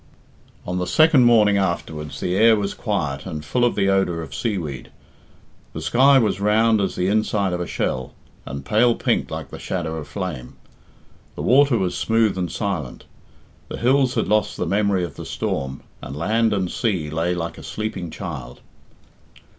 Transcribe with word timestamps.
XI. 0.01 0.53
On 0.71 0.77
the 0.79 0.87
second 0.87 1.25
morning 1.25 1.57
afterwards 1.57 2.19
the 2.19 2.35
air 2.35 2.55
was 2.55 2.73
quiet 2.73 3.27
and 3.27 3.45
full 3.45 3.63
of 3.63 3.75
the 3.75 3.87
odour 3.87 4.23
of 4.23 4.33
seaweed; 4.33 4.89
the 5.73 5.81
sky 5.81 6.17
was 6.17 6.41
round 6.41 6.81
as 6.81 6.95
the 6.95 7.05
inside 7.07 7.53
of 7.53 7.61
a 7.61 7.67
shell, 7.67 8.13
and 8.43 8.65
pale 8.65 8.95
pink 8.95 9.29
like 9.29 9.51
the 9.51 9.59
shadow 9.59 9.97
of 9.97 10.07
flame; 10.07 10.55
the 11.35 11.43
water 11.43 11.77
was 11.77 11.95
smooth 11.95 12.35
and 12.35 12.51
silent; 12.51 13.05
the 13.67 13.77
hills 13.77 14.15
had 14.15 14.27
lost 14.27 14.57
the 14.57 14.65
memory 14.65 15.03
of 15.03 15.17
the 15.17 15.23
storm, 15.23 15.81
and 16.01 16.15
land 16.15 16.51
and 16.51 16.71
sea 16.71 17.11
lay 17.11 17.35
like 17.35 17.59
a 17.59 17.63
sleeping 17.63 18.09
child. 18.09 18.61